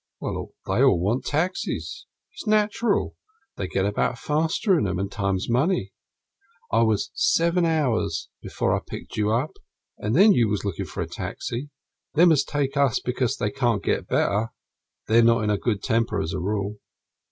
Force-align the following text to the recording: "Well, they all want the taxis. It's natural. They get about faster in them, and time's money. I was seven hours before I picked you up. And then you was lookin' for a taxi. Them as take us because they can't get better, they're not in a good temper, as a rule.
"Well, 0.19 0.53
they 0.65 0.81
all 0.81 0.99
want 0.99 1.25
the 1.25 1.29
taxis. 1.29 2.07
It's 2.33 2.47
natural. 2.47 3.15
They 3.55 3.67
get 3.67 3.85
about 3.85 4.17
faster 4.17 4.75
in 4.75 4.83
them, 4.85 4.97
and 4.97 5.11
time's 5.11 5.47
money. 5.47 5.93
I 6.71 6.81
was 6.81 7.11
seven 7.13 7.65
hours 7.65 8.27
before 8.41 8.75
I 8.75 8.79
picked 8.83 9.15
you 9.15 9.31
up. 9.31 9.57
And 9.99 10.15
then 10.15 10.33
you 10.33 10.49
was 10.49 10.65
lookin' 10.65 10.85
for 10.87 11.03
a 11.03 11.07
taxi. 11.07 11.69
Them 12.15 12.31
as 12.31 12.43
take 12.43 12.75
us 12.75 12.99
because 12.99 13.37
they 13.37 13.51
can't 13.51 13.83
get 13.83 14.07
better, 14.07 14.51
they're 15.07 15.21
not 15.21 15.43
in 15.43 15.51
a 15.51 15.57
good 15.59 15.83
temper, 15.83 16.19
as 16.19 16.33
a 16.33 16.39
rule. 16.39 16.79